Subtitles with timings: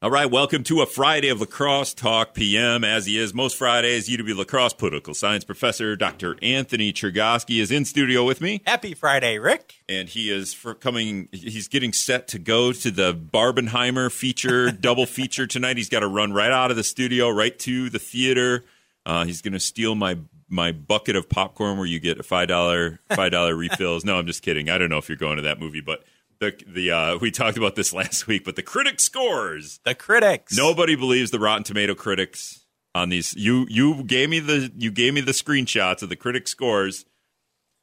[0.00, 2.84] All right, welcome to a Friday of La Crosse Talk PM.
[2.84, 6.36] As he is most Fridays, UW La Crosse political science professor Dr.
[6.40, 8.62] Anthony Chergosky is in studio with me.
[8.64, 9.82] Happy Friday, Rick.
[9.88, 15.04] And he is for coming, he's getting set to go to the Barbenheimer feature, double
[15.04, 15.76] feature tonight.
[15.76, 18.64] He's got to run right out of the studio, right to the theater.
[19.04, 20.16] Uh, he's going to steal my
[20.48, 24.04] my bucket of popcorn where you get a five dollar five dollar refills.
[24.04, 24.70] No, I'm just kidding.
[24.70, 26.04] I don't know if you're going to that movie, but
[26.40, 29.80] the the uh, we talked about this last week, but the critic scores.
[29.84, 30.56] The critics.
[30.56, 33.34] Nobody believes the Rotten Tomato critics on these.
[33.34, 37.04] You you gave me the you gave me the screenshots of the critic scores.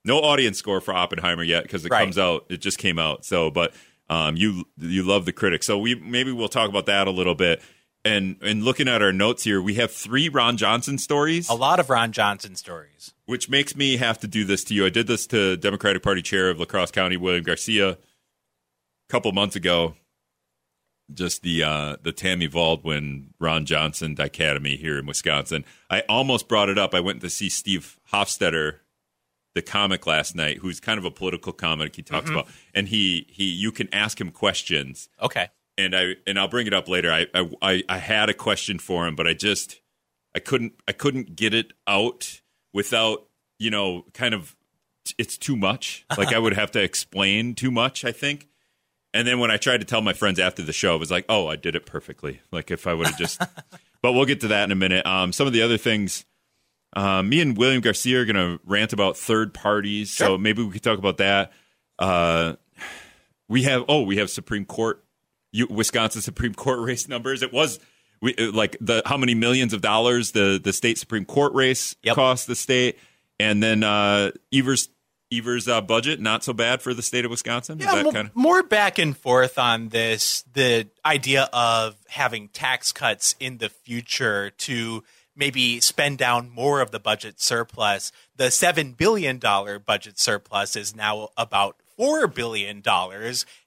[0.03, 2.03] No audience score for Oppenheimer yet because it Right.
[2.03, 2.45] comes out.
[2.49, 3.25] It just came out.
[3.25, 3.73] So, but
[4.09, 5.65] um, you you love the critics.
[5.65, 7.61] So we maybe we'll talk about that a little bit.
[8.03, 11.79] And and looking at our notes here, we have three Ron Johnson stories A lot
[11.79, 13.13] of Ron Johnson stories.
[13.25, 14.85] which makes me have to do this to you.
[14.85, 17.97] I did this to Democratic Party Chair of La Crosse County, William Garcia,
[19.09, 19.95] couple months ago.
[21.13, 25.63] Just the uh, the Tammy Baldwin Ron Johnson dichotomy here in Wisconsin.
[25.87, 26.95] I almost brought it up.
[26.95, 28.77] I went to see Steve Hofstetter,
[29.53, 31.95] the comic last night, who's kind of a political comic.
[31.95, 35.49] He talks about, and he he you can ask him questions Okay.
[35.77, 37.11] and I and I'll bring it up later.
[37.11, 39.81] I, I I I had a question for him, but I just
[40.35, 42.41] I couldn't I couldn't get it out
[42.73, 43.27] without
[43.59, 44.55] you know kind of
[45.19, 46.03] it's too much.
[46.17, 48.03] Like I would have to explain too much.
[48.03, 48.47] I think.
[49.15, 51.25] And then when I tried to tell my friends after the show, it was like,
[51.29, 53.41] "Oh, I did it perfectly." Like if I would have just.
[54.01, 55.05] but we'll get to that in a minute.
[55.05, 56.25] Um, some of the other things.
[56.95, 60.71] Uh, me and William Garcia are going to rant about third parties, so maybe we
[60.71, 61.51] could talk about that.
[61.97, 62.55] Uh,
[63.47, 65.03] we have oh, we have Supreme Court
[65.51, 67.41] you, Wisconsin Supreme Court race numbers.
[67.41, 67.79] It was
[68.21, 71.95] we, uh, like the how many millions of dollars the the state Supreme Court race
[72.03, 72.15] Yep.
[72.15, 72.97] cost the state,
[73.39, 74.89] and then uh, Evers
[75.37, 77.79] Evers uh, budget not so bad for the state of Wisconsin.
[77.79, 80.43] Is Yeah, that mo- kind of more back and forth on this.
[80.53, 85.03] The idea of having tax cuts in the future to
[85.35, 88.11] maybe spend down more of the budget surplus.
[88.37, 92.81] The $7 billion budget surplus is now about $4 billion,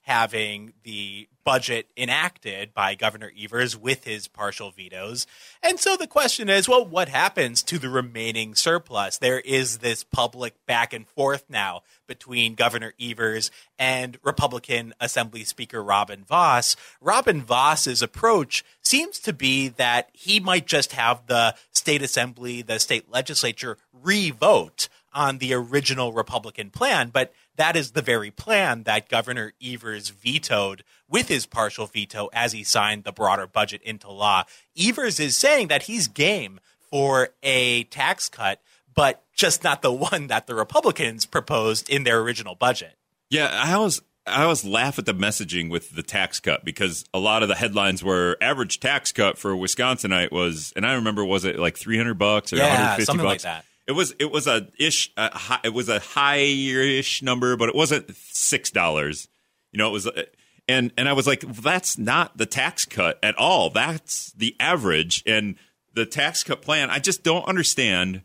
[0.03, 5.27] having the budget enacted by Governor Evers with his partial vetoes.
[5.63, 9.17] And so the question is well, what happens to the remaining surplus?
[9.17, 15.83] There is this public back and forth now between Governor Evers and Republican Assembly Speaker
[15.83, 16.77] Robin Vos.
[17.01, 22.79] Robin Vos's approach seems to be that he might just have the state assembly, the
[22.79, 29.09] state legislature re-vote on the original Republican plan, but that is the very plan that
[29.11, 34.45] Governor Evers vetoed with his partial veto as he signed the broader budget into law.
[34.81, 36.59] Evers is saying that he's game
[36.91, 38.61] for a tax cut,
[38.95, 42.95] but just not the one that the Republicans proposed in their original budget.
[43.31, 43.51] yeah.
[43.53, 47.43] I always I always laugh at the messaging with the tax cut because a lot
[47.43, 51.59] of the headlines were average tax cut for Wisconsinite was, and I remember was it
[51.59, 53.45] like three hundred bucks or Yeah, fifty something like bucks?
[53.45, 53.65] that.
[53.89, 57.75] It was it was a ish a high, it was a high-ish number, but it
[57.75, 59.29] wasn't six dollars.
[59.73, 60.25] You know, it was uh,
[60.69, 63.71] and and I was like, that's not the tax cut at all.
[63.71, 65.57] That's the average and
[65.95, 66.91] the tax cut plan.
[66.91, 68.23] I just don't understand.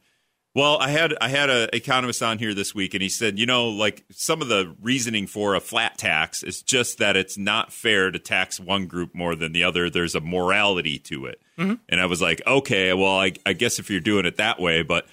[0.53, 3.45] Well, I had I had a economist on here this week, and he said, you
[3.45, 7.71] know, like some of the reasoning for a flat tax is just that it's not
[7.71, 9.89] fair to tax one group more than the other.
[9.89, 11.41] There's a morality to it,
[11.87, 14.83] and I was like, okay, well, I, I guess if you're doing it that way,
[14.83, 15.07] but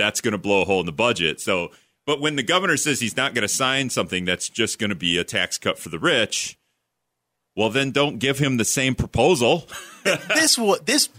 [0.00, 1.40] that's going to blow a hole in the budget.
[1.40, 1.70] So,
[2.06, 4.96] but when the governor says he's not going to sign something that's just going to
[4.96, 6.58] be a tax cut for the rich,
[7.54, 9.68] well, then don't give him the same proposal.
[10.04, 11.10] this wa- this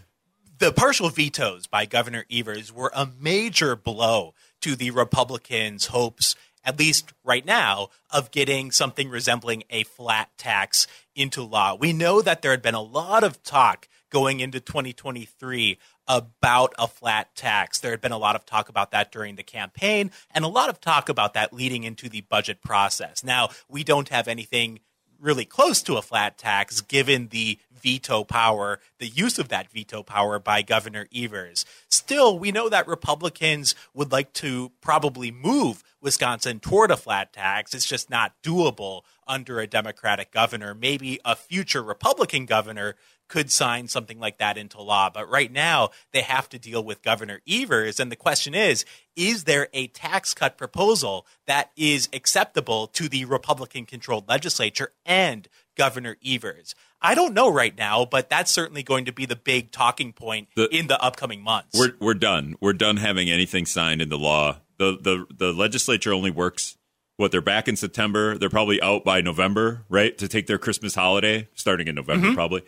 [0.57, 6.79] the partial vetoes by Governor Evers were a major blow to the Republicans' hopes, at
[6.79, 11.75] least right now, of getting something resembling a flat tax into law.
[11.75, 15.77] We know that there had been a lot of talk going into 2023
[16.11, 17.79] about a flat tax.
[17.79, 20.69] There had been a lot of talk about that during the campaign and a lot
[20.69, 23.23] of talk about that leading into the budget process.
[23.23, 24.81] Now, we don't have anything
[25.21, 30.03] really close to a flat tax given the veto power, the use of that veto
[30.03, 31.63] power by Governor Evers.
[31.87, 37.73] Still, we know that Republicans would like to probably move Wisconsin toward a flat tax.
[37.73, 40.73] It's just not doable under a Democratic governor.
[40.73, 42.95] Maybe a future Republican governor
[43.31, 45.09] could sign something like that into law.
[45.09, 47.97] But right now, they have to deal with Governor Evers.
[47.97, 48.83] And the question is
[49.15, 55.47] is there a tax cut proposal that is acceptable to the Republican controlled legislature and
[55.77, 56.75] Governor Evers?
[57.01, 60.49] I don't know right now, but that's certainly going to be the big talking point
[60.55, 61.79] The- in the upcoming months.
[61.79, 62.57] We're we're done.
[62.59, 64.57] We're done having anything signed into law.
[64.77, 66.77] The the the legislature only works
[67.15, 68.37] what they're back in September.
[68.37, 70.17] They're probably out by November, right?
[70.17, 72.35] To take their Christmas holiday, starting in November mm-hmm.
[72.35, 72.63] probably.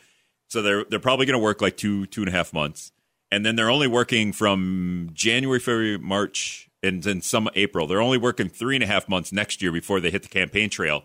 [0.48, 2.92] So they're they're probably going to work like two two and a half months,
[3.31, 7.88] and then they're only working from January, February, March, and then some April.
[7.88, 10.69] They're only working three and a half months next year before they hit the campaign
[10.69, 11.04] trail,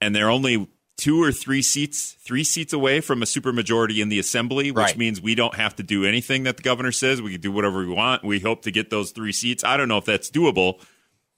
[0.00, 4.18] and they're only two or three seats three seats away from a supermajority in the
[4.18, 4.96] assembly, which Right.
[4.98, 7.20] means we don't have to do anything that the governor says.
[7.22, 8.24] We can do whatever we want.
[8.24, 9.62] We hope to get those three seats.
[9.62, 10.80] I don't know if that's doable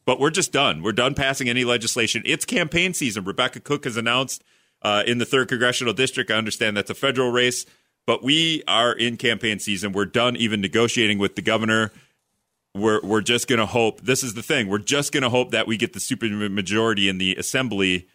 [0.07, 0.83] but we're just done.
[0.83, 2.23] We're done passing any legislation.
[2.25, 3.23] It's campaign season.
[3.23, 4.43] Rebecca Cooke has announced
[4.83, 6.31] uh, in the third congressional district.
[6.31, 7.67] I understand that's a federal race,
[8.07, 9.93] but we are in campaign season.
[9.93, 11.93] We're done even negotiating with the governor.
[12.75, 14.01] We're we're just going to hope.
[14.03, 14.69] This is the thing.
[14.69, 18.07] We're just going to hope that we get the super majority in the assembly,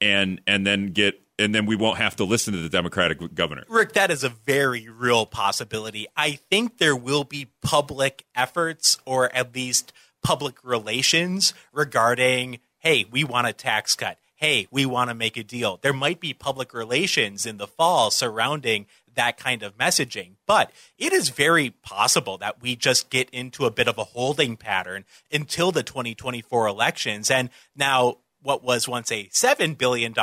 [0.00, 3.64] and and then get and then we won't have to listen to the Democratic governor.
[3.68, 6.06] Rick, that is a very real possibility.
[6.16, 13.24] I think there will be public efforts or at least public relations regarding, hey, we
[13.24, 14.18] want a tax cut.
[14.40, 15.78] Hey, we want to make a deal.
[15.82, 20.36] There might be public relations in the fall surrounding that kind of messaging.
[20.46, 24.56] But it is very possible that we just get into a bit of a holding
[24.56, 27.30] pattern until the 2024 elections.
[27.30, 30.14] And now, what was once a $7 billion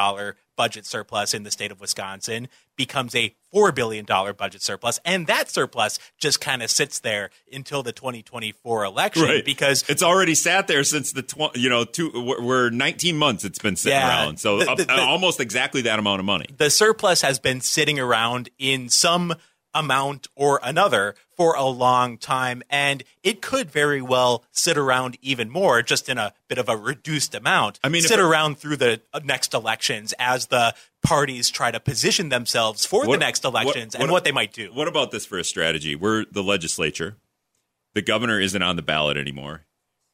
[0.56, 5.00] budget surplus in the state of Wisconsin becomes a $4 billion budget surplus.
[5.04, 10.36] And that surplus just kind of sits there until the 2024 election because it's already
[10.36, 13.98] sat there since the tw- you know two we're- we're 19 months it's been sitting
[13.98, 14.24] Yeah.
[14.26, 17.40] around so The- up- the- the- almost exactly that amount of money the surplus has
[17.40, 19.34] been sitting around in some
[19.74, 25.50] amount or another for a long time and it could very well sit around even
[25.50, 28.78] more just in a bit of a reduced amount I mean, sit it- around through
[28.78, 30.74] the uh, next elections as the
[31.04, 34.32] parties try to position themselves for the What- next what- elections and what- what they
[34.32, 34.72] might do.
[34.74, 35.96] What about this for a strategy?
[35.96, 37.18] We're the legislature.
[37.94, 39.66] The governor isn't on the ballot anymore.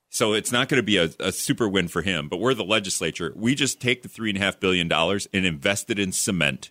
[0.10, 2.64] So it's not going to be a, a super win for him but we're the
[2.66, 3.32] legislature.
[3.36, 6.70] We just take the three and a half billion dollars and invest it in cement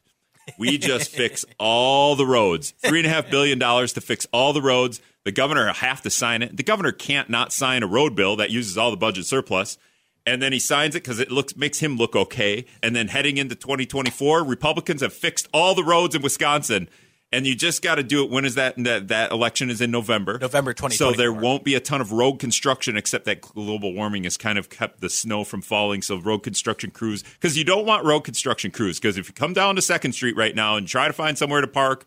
[0.58, 2.72] we just fix all the roads.
[2.78, 5.00] Three and a half billion dollars to fix all the roads.
[5.24, 6.56] The governor have to sign it.
[6.56, 9.78] The governor can't not sign a road bill that uses all the budget surplus.
[10.24, 12.64] And then he signs it because it looks makes him look okay.
[12.82, 16.88] And then heading into 2024, Republicans have fixed all the roads in Wisconsin.
[17.32, 18.30] And you just got to do it.
[18.30, 18.74] When is that?
[18.76, 20.38] That that election is in November.
[20.38, 20.96] November twenty.
[20.96, 24.58] So there won't be a ton of road construction, except that global warming has kind
[24.58, 26.02] of kept the snow from falling.
[26.02, 29.54] So road construction crews, because you don't want road construction crews, because if you come
[29.54, 32.04] down to Second Street right now and try to find somewhere to park,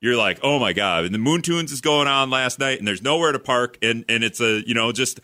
[0.00, 1.04] you're like, oh my god!
[1.04, 4.04] And the Moon Tunes is going on last night, and there's nowhere to park, and
[4.08, 5.20] and it's a you know just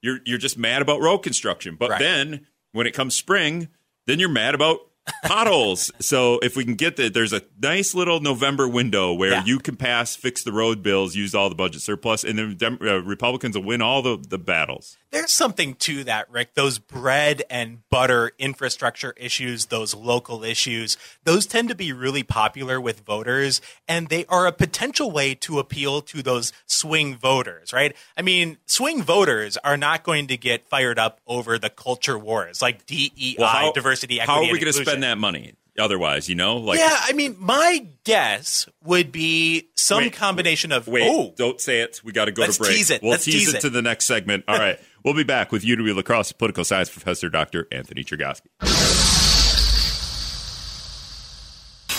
[0.00, 1.76] you're you're just mad about road construction.
[1.76, 1.98] But Right.
[2.00, 3.68] then when it comes spring,
[4.06, 4.80] then you're mad about
[5.24, 5.90] potholes.
[6.00, 9.44] so if we can get that, there's a nice little November window where Yeah.
[9.44, 12.78] you can pass, fix the road bills, use all the budget surplus, and then Dem-
[12.82, 14.96] uh, Republicans will win all the the battles.
[15.12, 16.54] There's something to that, Rick.
[16.54, 22.80] Those bread and butter infrastructure issues, those local issues, those tend to be really popular
[22.80, 27.94] with voters, and they are a potential way to appeal to those swing voters, right?
[28.16, 32.60] I mean, swing voters are not going to get fired up over the culture wars
[32.60, 34.32] like DEI, how- diversity, equity.
[34.32, 34.95] How are we going to inclusion.
[35.00, 35.54] That money?
[35.78, 40.86] Otherwise, you know, like yeah, I mean, my guess would be some Wait, combination of
[40.88, 42.00] Wait, oh, don't say it.
[42.02, 42.76] We got to go Let's to break.
[42.76, 43.02] tease it.
[43.02, 43.60] We'll Let's tease, tease it it.
[43.60, 44.44] to the next segment.
[44.48, 44.78] All right.
[45.04, 47.68] We'll be back with UW La Crosse political science professor Dr.
[47.70, 48.48] Anthony Chergosky.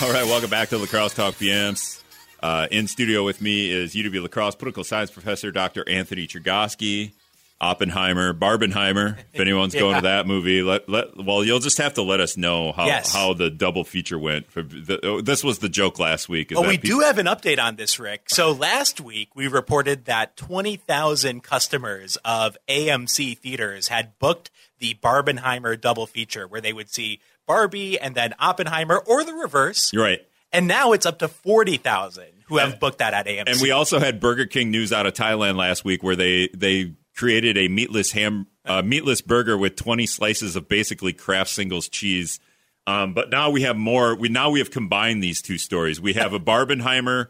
[0.02, 2.02] All right, welcome back to La Crosse Talk PMs.
[2.40, 5.88] Uh, in studio with me is UW La Crosse political science professor Dr.
[5.88, 7.12] Anthony Chergosky.
[7.60, 9.18] Oppenheimer, Barbenheimer.
[9.32, 12.36] If anyone's going to that movie, let let well, you'll just have to let us
[12.36, 13.12] know how Yes.
[13.12, 14.50] how the double feature went.
[14.50, 16.52] For the, oh, this was the joke last week.
[16.52, 18.30] is Oh, we pe- do have an update on this, Rick.
[18.30, 25.80] So last week we reported that 20,000 customers of AMC theaters had booked the Barbenheimer
[25.80, 29.92] double feature where they would see Barbie and then Oppenheimer or the reverse.
[29.92, 30.20] You're right.
[30.52, 33.44] And now it's up to 40,000 who have booked that at AMC.
[33.46, 36.94] And we also had Burger King news out of Thailand last week where they they
[37.18, 42.38] created a meatless ham uh, meatless burger with 20 slices of basically Kraft singles cheese.
[42.86, 44.14] Um, but now we have more.
[44.14, 46.00] We now we have combined these two stories.
[46.00, 47.26] We have a Barbenheimer.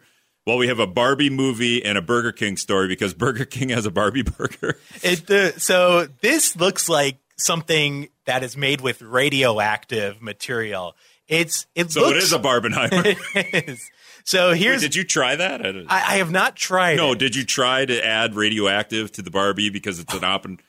[0.47, 3.87] Well, we have a Barbie movie and a Burger King story because Burger King has
[3.87, 4.79] a Barbie burger.
[5.03, 10.97] It, uh, so this looks like something that is made with radioactive material.
[11.27, 13.17] It's it So looks, it is a Barbenheimer.
[13.35, 13.91] it is.
[14.29, 15.65] So here's did you try that?
[15.65, 17.19] I I, I have not tried no, it.
[17.19, 20.61] did you try to add radioactive to the Barbie because it's an open?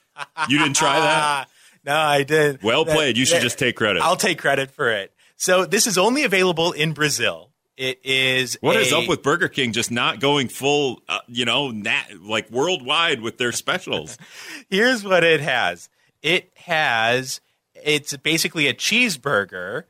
[0.48, 1.50] You didn't try that.
[1.84, 2.64] No, I did.
[2.64, 3.18] Well That- played.
[3.18, 4.02] You should that- just take credit.
[4.02, 5.12] I'll take credit for it.
[5.36, 7.52] So this is only available in Brazil.
[7.76, 8.58] It is.
[8.62, 12.12] What is a- up with Burger King just not going full, uh, you know, nat-
[12.22, 14.18] like worldwide with their specials?
[14.70, 15.90] Here's what it has.
[16.22, 17.42] It has.
[17.76, 19.84] It's basically a cheeseburger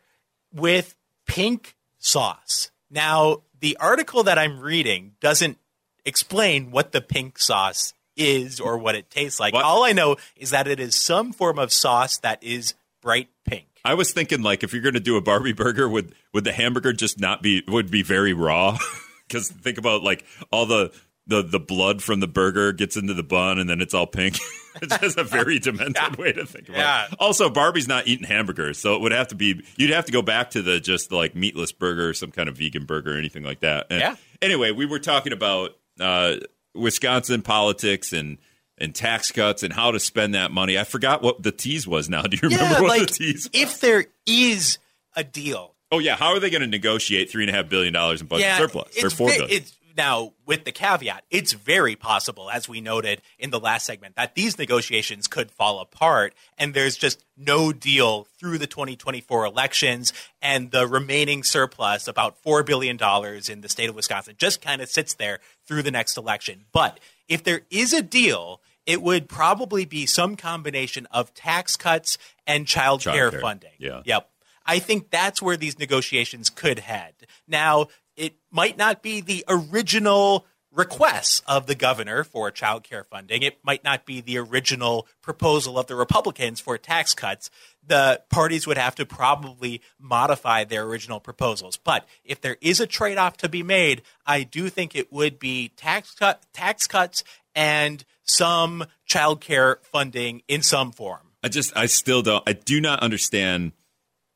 [0.51, 0.95] with
[1.27, 2.71] pink sauce.
[2.91, 5.57] Now, the article that I'm reading doesn't
[6.05, 9.53] explain what the pink sauce is or what it tastes like.
[9.53, 9.63] What?
[9.63, 13.65] All I know is that it is some form of sauce that is bright pink.
[13.85, 16.51] I was thinking like if you're going to do a Barbie burger, would would the
[16.51, 18.77] hamburger just not be would be very raw?
[19.29, 20.91] Because think about like all the
[21.29, 24.37] the the blood from the burger gets into the bun and then it's all pink.
[24.81, 27.05] it's just a very demented way to think about Yeah.
[27.05, 27.13] it.
[27.19, 30.21] Also, Barbie's not eating hamburgers, so it would have to be you'd have to go
[30.21, 33.61] back to the just like meatless burger, some kind of vegan burger, or anything like
[33.61, 33.87] that.
[33.89, 34.15] And Yeah.
[34.41, 36.35] Anyway, we were talking about uh,
[36.75, 38.37] Wisconsin politics and.
[38.81, 40.79] And tax cuts and how to spend that money.
[40.79, 42.07] I forgot what the tease was.
[42.09, 43.49] Now, do you remember yeah, what like the tease?
[43.53, 43.61] Was?
[43.61, 44.77] If there is
[45.17, 47.91] a deal, Oh yeah, how are they going to negotiate three and a half billion
[47.93, 51.95] dollars in budget yeah, surplus or four ve- It's now with the caveat, it's very
[51.95, 56.73] possible, as we noted in the last segment, that these negotiations could fall apart, and
[56.73, 62.97] there's just no deal through the 2024 elections, and the remaining surplus, about four billion
[62.97, 66.65] dollars in the state of Wisconsin, just kind of sits there through the next election.
[66.71, 68.61] But if there is a deal.
[68.85, 72.17] It would probably be some combination of tax cuts
[72.47, 73.71] and child care Childcare, funding.
[73.77, 74.01] yeah.
[74.03, 74.27] Yep.
[74.65, 77.13] I think that's where these negotiations could head.
[77.47, 77.87] Now,
[78.19, 83.41] it might not be the original requests of the governor for child care funding.
[83.41, 87.49] It might not be the original proposal of the Republicans for tax cuts.
[87.83, 91.77] The parties would have to probably modify their original proposals.
[91.77, 95.39] But if there is a trade off to be made, I do think it would
[95.39, 97.23] be tax cut tax cuts
[97.55, 101.31] and some child care funding in some form.
[101.41, 103.71] I just, I still don't, I do not understand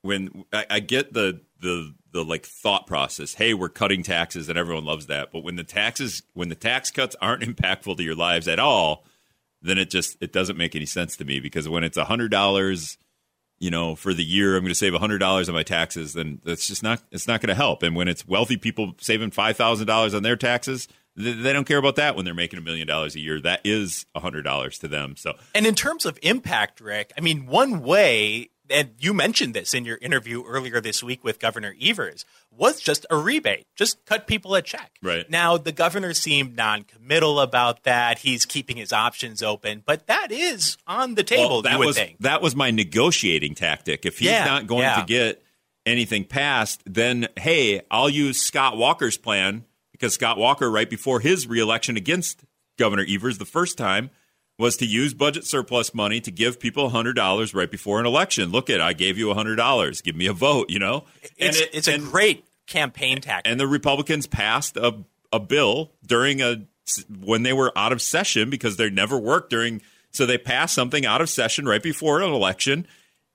[0.01, 3.33] when I, I get the the the like thought process.
[3.33, 5.31] Hey, we're cutting taxes, and everyone loves that.
[5.33, 9.03] But when the taxes, when the tax cuts aren't impactful to your lives at all,
[9.61, 11.39] then it just it doesn't make any sense to me.
[11.39, 12.97] Because when it's a hundred dollars,
[13.59, 16.13] you know, for the year, I'm going to save a hundred dollars on my taxes.
[16.13, 17.83] Then that's just not it's not going to help.
[17.83, 21.65] And when it's wealthy people saving five thousand dollars on their taxes, they, they don't
[21.65, 23.39] care about that when they're making a million dollars a year.
[23.39, 25.15] That is a hundred dollars to them.
[25.15, 29.73] So And in terms of impact, Rick, I mean, one way, and you mentioned this
[29.73, 33.65] in your interview earlier this week with Governor Evers, was just a rebate.
[33.75, 34.91] Just cut people a check.
[35.01, 35.29] Right.
[35.29, 38.19] Now, the governor seemed non committal about that.
[38.19, 41.87] He's keeping his options open, but that is on the table, Well, that you would
[41.87, 42.17] was think.
[42.21, 44.05] that was my negotiating tactic.
[44.05, 44.99] If he's Yeah, not going yeah.
[45.01, 45.43] to get
[45.85, 51.47] anything passed, then hey, I'll use Scott Walker's plan because Scott Walker, right before his
[51.47, 52.43] reelection against
[52.77, 54.09] Governor Evers the first time,
[54.59, 58.51] was to use budget surplus money to give people hundred dollars right before an election.
[58.51, 60.01] Look at, I gave you hundred dollars.
[60.01, 60.69] Give me a vote.
[60.69, 61.05] You know,
[61.37, 63.51] It's, it- it's a and- great campaign tactic.
[63.51, 66.65] and the Republicans passed a a bill during a
[67.21, 69.81] when they were out of session because they never worked during.
[70.11, 72.85] So they passed something out of session right before an election.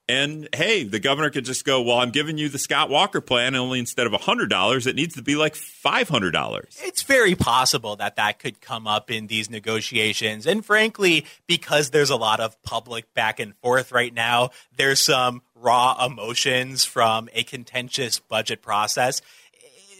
[0.09, 3.53] And hey, the governor could just go, "Well, I'm giving you the Scott Walker plan.
[3.53, 7.35] Only instead of hundred dollars, it needs to be like five hundred dollars." it's very
[7.35, 10.47] possible that that could come up in these negotiations.
[10.47, 15.43] And frankly, because there's a lot of public back and forth right now, there's some
[15.53, 19.21] raw emotions from a contentious budget process.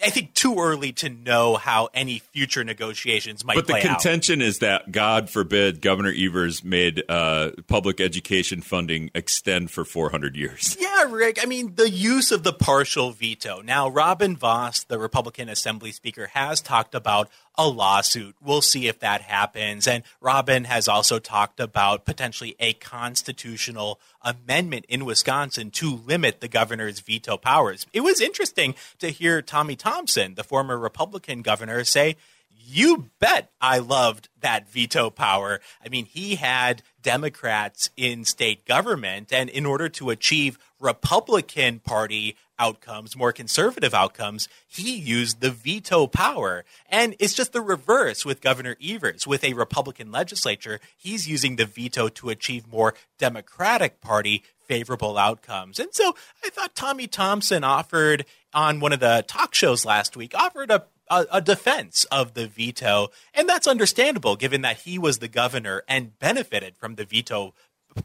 [0.04, 4.00] I think too early to know how any future negotiations might But the play out.
[4.00, 10.36] contention is that, God forbid, Governor Evers made uh, public education funding extend for 400
[10.36, 10.78] years.
[10.80, 11.40] Yeah, Rick.
[11.42, 13.62] I mean, the use of the partial veto.
[13.62, 18.38] Now, Robin Vos, the Republican Assembly Speaker, has talked about a lawsuit.
[18.42, 19.86] We'll see if that happens.
[19.86, 26.48] And Robin has also talked about potentially a constitutional amendment in Wisconsin to limit the
[26.48, 27.86] governor's veto powers.
[27.92, 32.16] It was interesting to hear Tommy Thompson, the former Republican governor, say,
[32.56, 35.60] you bet I loved that veto power.
[35.84, 42.38] I mean, he had Democrats in state government, and in order to achieve Republican Party
[42.60, 46.66] outcomes, more conservative outcomes, he used the veto power.
[46.90, 49.26] And it's just the reverse with Governor Evers.
[49.26, 55.80] With a Republican legislature, he's using the veto to achieve more Democratic Party favorable outcomes.
[55.80, 60.36] And so I thought Tommy Thompson offered on one of the talk shows last week,
[60.36, 65.28] offered a a, defense of the veto, and that's understandable given that he was the
[65.28, 67.54] governor and benefited from the veto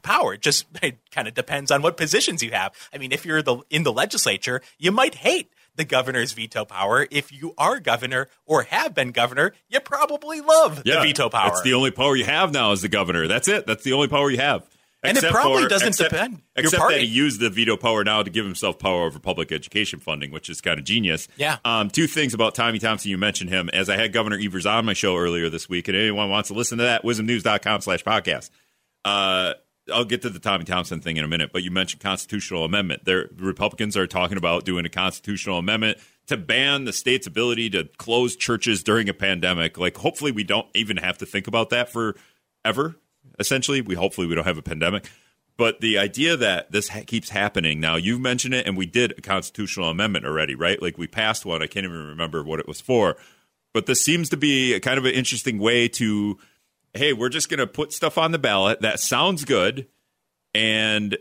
[0.02, 0.34] power.
[0.34, 2.72] It just it kind of depends on what positions you have.
[2.92, 7.06] I mean, if you're the in the legislature, you might hate the governor's veto power.
[7.10, 11.48] If you are governor or have been governor, you probably love the veto power.
[11.48, 13.26] It's the only power you have now as the governor.
[13.26, 13.66] That's it.
[13.66, 14.68] That's the only power you have.
[15.04, 18.02] And it probably for- doesn't except, depend your Except that he used the veto power
[18.04, 21.28] now to give himself power over public education funding, which is kind of genius.
[21.36, 21.58] Yeah.
[21.64, 23.10] Um, two things about Tommy Thompson.
[23.10, 23.68] You mentioned him.
[23.68, 26.54] As I had Governor Evers on my show earlier this week, and anyone wants to
[26.54, 28.48] listen to that, wizmnews.com slash podcast.
[29.04, 29.52] Uh,
[29.92, 33.04] I'll get to the Tommy Thompson thing in a minute, but you mentioned constitutional amendment.
[33.04, 37.84] There, Republicans are talking about doing a constitutional amendment to ban the state's ability to
[37.98, 39.76] close churches during a pandemic.
[39.76, 42.16] Like, hopefully, we don't even have to think about that for
[42.64, 42.96] ever.
[43.38, 45.10] Essentially, we hopefully we don't have a pandemic.
[45.56, 49.12] But the idea that this ha- keeps happening now, you've mentioned it, and we did
[49.16, 50.80] a constitutional amendment already, right?
[50.80, 51.62] Like we passed one.
[51.62, 53.16] I can't even remember what it was for.
[53.72, 56.38] But this seems to be a kind of an interesting way to,
[56.94, 59.88] hey, we're just going to put stuff on the ballot that sounds good,
[60.54, 61.18] and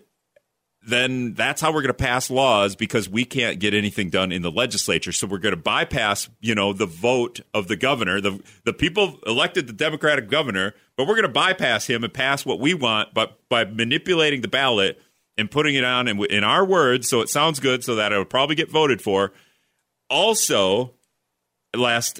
[0.85, 4.41] then that's how we're going to pass laws because we can't get anything done in
[4.41, 5.11] the legislature.
[5.11, 8.19] So we're going to bypass, you know, the vote of the governor.
[8.19, 12.45] The the people elected the Democratic governor, but we're going to bypass him and pass
[12.45, 15.01] what we want, but by manipulating the ballot
[15.37, 18.25] and putting it on in, in our words, so it sounds good, so that it'll
[18.25, 19.31] probably get voted for.
[20.09, 20.93] Also,
[21.75, 22.19] last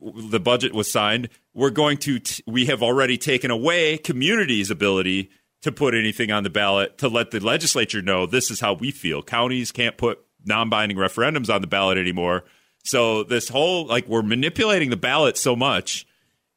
[0.00, 5.28] the budget was signed, we're going to t- we have already taken away communities' ability
[5.62, 8.92] to put anything on the ballot to let the legislature know this is how we
[8.92, 9.24] feel.
[9.24, 12.44] Counties can't put non-binding referendums on the ballot anymore.
[12.84, 16.06] So this whole like we're manipulating the ballot so much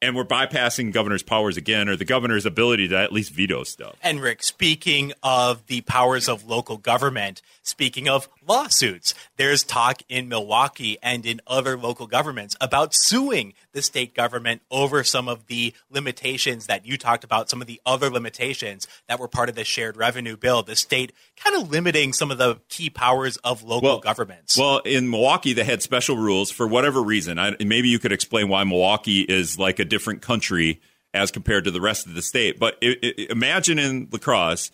[0.04, 3.96] and we're bypassing governor's powers again or the governor's ability to at least veto stuff.
[4.04, 10.28] And Rick, speaking of the powers of local government, speaking of lawsuits, there's talk in
[10.28, 15.74] Milwaukee and in other local governments about suing the state government over some of the
[15.90, 19.64] limitations that you talked about, some of the other limitations that were part of the
[19.64, 20.64] shared revenue bill.
[20.64, 24.58] The state kind of limiting some of the key powers of local well, governments.
[24.58, 27.40] Well, in Milwaukee, they had special rules for whatever reason.
[27.40, 30.82] I, maybe you could explain why Milwaukee is like a different country
[31.14, 32.60] as compared to the rest of the state.
[32.60, 34.72] But it, it, imagine in La Crosse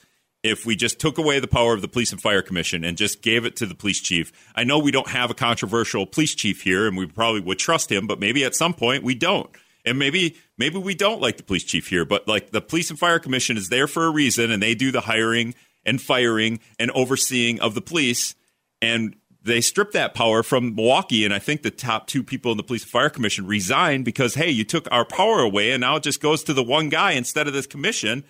[0.48, 3.22] if we just took away the power of the police and fire commission and just
[3.22, 4.32] gave it to the police chief.
[4.56, 7.92] I know we don't have a controversial police chief here and we probably would trust
[7.92, 9.50] him, but maybe at some point we don't.
[9.86, 13.00] And maybe maybe we don't like the police chief here, but like the police and
[13.00, 16.92] fire commission is there for a reason and they do the hiring and firing and
[16.92, 18.36] overseeing of the police
[18.82, 19.16] and
[19.48, 22.64] they stripped that power from Milwaukee, and I think the top two people in the
[22.64, 26.04] police and fire commission resigned because hey, you took our power away, and now it
[26.04, 28.24] just goes to the one guy instead of this commission.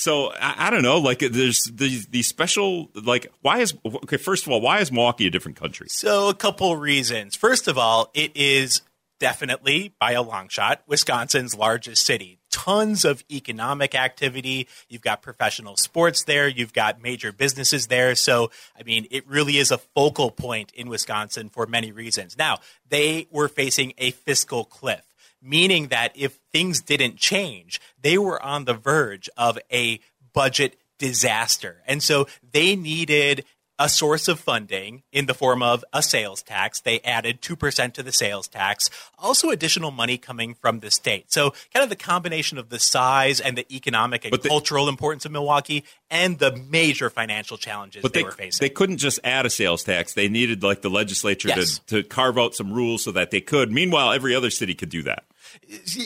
[0.00, 0.98] So I, I, don't know.
[0.98, 4.16] Like, there's these these special like why is okay?
[4.16, 5.88] First of all, why is Milwaukee a different country?
[5.90, 7.36] So a couple reasons.
[7.36, 8.80] First of all, it is
[9.18, 12.38] definitely by a long shot Wisconsin's largest city.
[12.50, 14.66] Tons of economic activity.
[14.88, 16.48] You've got professional sports there.
[16.48, 18.14] You've got major businesses there.
[18.14, 22.38] So, I mean, it really is a focal point in Wisconsin for many reasons.
[22.38, 22.58] Now,
[22.88, 25.09] they were facing a fiscal cliff
[25.42, 30.00] meaning that if things didn't change, they were on the verge of a
[30.32, 31.82] budget disaster.
[31.86, 33.44] And so they needed
[33.80, 36.80] a source of funding in the form of a sales tax.
[36.80, 41.32] They added 2% to the sales tax, also additional money coming from the state.
[41.32, 45.32] So, kind of the combination of the size and the economic and cultural importance of
[45.32, 48.62] Milwaukee and the major financial challenges they, they, were facing.
[48.62, 50.12] They couldn't just add a sales tax.
[50.12, 51.78] They needed like the legislature yes.
[51.86, 53.72] to, to carve out some rules so that they could.
[53.72, 55.24] Meanwhile, every other city could do that.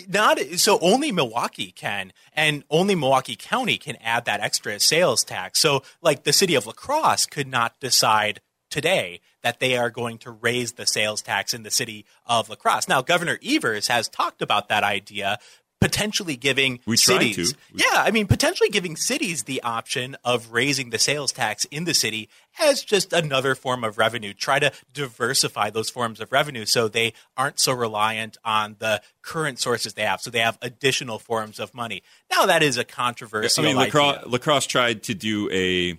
[0.08, 5.60] Not so only Milwaukee can, and only Milwaukee County can add that extra sales tax.
[5.60, 10.18] So, like the city of La Crosse could not decide today that they are going
[10.18, 12.88] to raise the sales tax in the city of La Crosse.
[12.88, 15.38] Now, Governor Evers has talked about that idea,
[15.80, 17.54] potentially giving we cities.
[17.74, 21.94] Yeah i mean potentially giving cities the option of raising the sales tax in the
[21.94, 22.28] city
[22.60, 24.32] as just another form of revenue.
[24.32, 29.58] Try to diversify those forms of revenue so they aren't so reliant on the current
[29.58, 32.02] sources they have so they have additional forms of money.
[32.30, 35.98] Now that is a controversial I mean, La Crosse, La tried to do a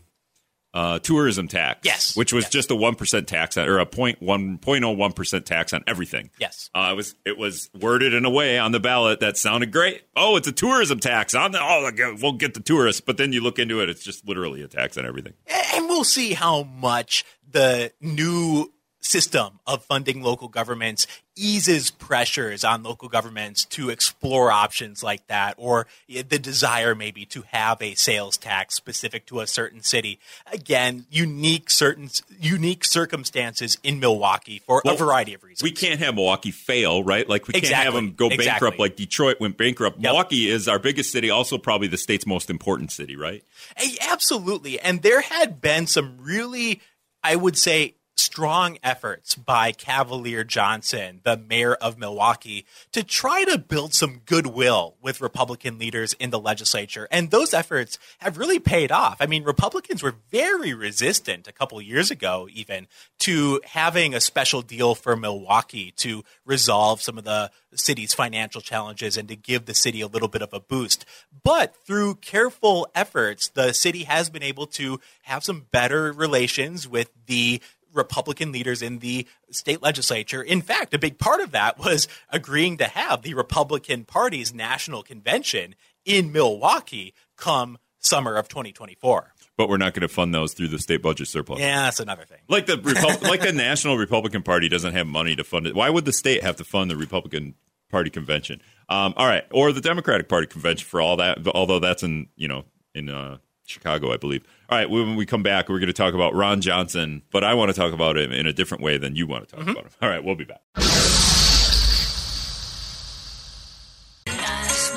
[0.76, 1.80] uh, tourism tax.
[1.84, 2.52] Yes, which was yes.
[2.52, 5.84] just a one percent tax or a point one point oh one percent tax on
[5.88, 6.30] everything.
[6.38, 9.72] Yes, uh, it was it was worded in a way on the ballot that sounded
[9.72, 10.04] great.
[10.16, 11.90] Oh, it's a tourism tax on the oh
[12.22, 14.98] we'll get the tourists, but then you look into it, it's just literally a tax
[14.98, 15.34] on everything.
[15.74, 18.72] And we'll see how much the new
[19.06, 25.54] system of funding local governments eases pressures on local governments to explore options like that
[25.58, 30.18] or the desire maybe to have a sales tax specific to a certain city
[30.52, 36.00] again unique certain unique circumstances in Milwaukee for well, a variety of reasons we can't
[36.00, 37.86] have Milwaukee fail right like we can't exactly.
[37.86, 38.46] have them go exactly.
[38.46, 40.04] bankrupt like Detroit went bankrupt yep.
[40.04, 43.44] Milwaukee is our biggest city also probably the state's most important city right
[43.78, 46.82] hey, absolutely and there had been some really
[47.24, 53.58] I would say strong efforts by Cavalier Johnson, the mayor of Milwaukee, to try to
[53.58, 57.08] build some goodwill with Republican leaders in the legislature.
[57.12, 59.18] And those efforts have really paid off.
[59.20, 62.88] I mean, Republicans were very resistant a couple years ago, even,
[63.20, 69.18] to having a special deal for Milwaukee to resolve some of the city's financial challenges
[69.18, 71.06] and to give the city a little bit of a boost.
[71.44, 77.10] But through careful efforts, the city has been able to have some better relations with
[77.26, 77.62] the
[77.96, 80.42] Republican leaders in the state legislature.
[80.42, 85.04] In fact, a big part of that was agreeing to have the Republican Party's national
[85.04, 89.34] convention in Milwaukee come summer of 2024.
[89.58, 91.60] But we're not going to fund those through the state budget surplus.
[91.60, 92.40] Yeah, that's another thing.
[92.50, 95.76] Like the Repu- like the National Republican Party doesn't have money to fund it.
[95.76, 97.56] Why would the state have to fund the Republican
[97.90, 98.62] Party convention?
[98.90, 101.48] Um, all right, or the Democratic Party convention for all that.
[101.48, 104.44] Although that's in you know in uh, Chicago, I believe.
[104.70, 107.54] All right, when we come back, we're going to talk about Ron Johnson, but I
[107.56, 109.72] want to talk about him in a different way than you want to talk Mm-hmm.
[109.72, 109.92] about him.
[110.02, 110.62] All right, we'll be back.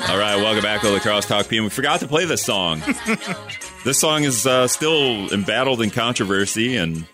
[0.09, 1.65] All right, welcome back to La Crosse Talk PM.
[1.65, 2.81] We forgot to play this song.
[3.85, 7.05] this song is uh, still embattled in controversy, and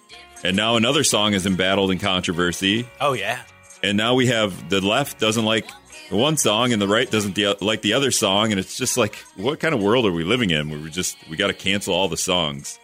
[0.44, 3.41] and now another song is embattled in controversy, Oh yeah.
[3.84, 5.65] and now we have the left doesn't like
[6.10, 8.98] the one song, and the right doesn't the, like the other song, and it's just
[8.98, 10.70] like, what kind of world are we living in?
[10.70, 12.80] Where we just we got to cancel all the songs,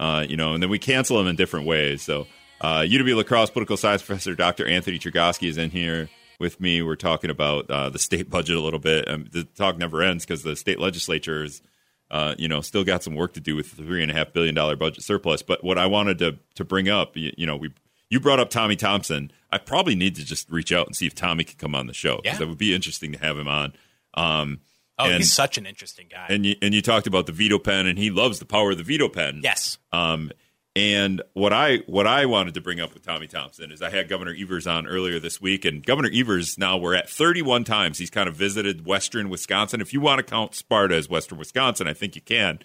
[0.00, 2.02] uh, you know, and then we cancel them in different ways.
[2.02, 2.26] So,
[2.60, 4.66] uh, UW La Crosse political science professor Dr.
[4.66, 6.08] Anthony Chergosky is in here
[6.40, 6.82] with me.
[6.82, 9.08] We're talking about uh, the state budget a little bit.
[9.08, 11.62] Um, the talk never ends because the state legislature is,
[12.10, 14.32] uh, you know, still got some work to do with the three and a half
[14.32, 15.42] billion dollar budget surplus.
[15.42, 17.70] But what I wanted to to bring up, you, you know, we
[18.10, 19.32] you brought up Tommy Thompson.
[19.50, 21.94] I probably need to just reach out and see if Tommy can come on the
[21.94, 22.46] show because Yeah.
[22.46, 23.72] it would be interesting to have him on.
[24.14, 24.60] Um,
[24.96, 26.26] Oh, And- he's such an interesting guy.
[26.28, 28.78] and you, and you talked about the veto pen, and he loves the power of
[28.78, 29.40] the veto pen.
[29.42, 29.76] yes.
[29.92, 30.30] Um,
[30.76, 34.08] and what I what I wanted to bring up with Tommy Thompson is I had
[34.08, 38.10] Governor Evers on earlier this week, and Governor Evers now we're at 31 times he's
[38.10, 39.80] kind of visited Western Wisconsin.
[39.80, 42.60] If you want to count Sparta as Western Wisconsin, I think you can.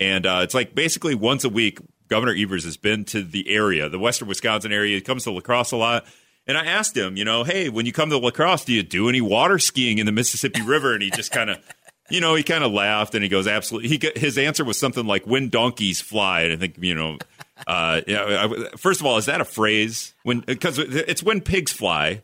[0.00, 3.88] And uh, it's like basically once a week, Governor Evers has been to the area,
[3.88, 4.96] the Western Wisconsin area.
[4.96, 6.04] He comes to La Crosse a lot.
[6.46, 8.82] And I asked him, you know, hey, when you come to La Crosse, do you
[8.82, 10.94] do any water skiing in the Mississippi River?
[10.94, 11.58] And he just kind of,
[12.10, 13.90] you know, he kind of laughed and he goes, absolutely.
[13.90, 17.18] He his answer was something like "when donkeys fly," and I think you know,
[17.66, 18.46] uh, yeah.
[18.46, 20.14] I, first of all, is that a phrase?
[20.22, 22.22] When because it's when pigs fly,